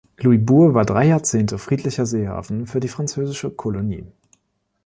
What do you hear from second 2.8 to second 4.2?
französische Kolonie.